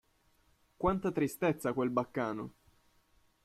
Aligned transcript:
Quanta 0.77 1.11
tristezza 1.11 1.73
quel 1.73 1.91
baccano! 1.91 2.53